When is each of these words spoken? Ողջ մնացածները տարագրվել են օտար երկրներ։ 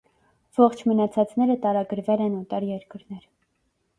Ողջ 0.59 0.79
մնացածները 0.91 1.57
տարագրվել 1.67 2.25
են 2.27 2.39
օտար 2.39 2.67
երկրներ։ 2.73 3.29